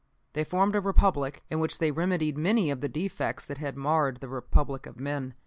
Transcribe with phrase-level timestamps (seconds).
[0.33, 4.17] "They formed a Republic, in which they remedied many of the defects that had marred
[4.17, 5.35] the Republic of men.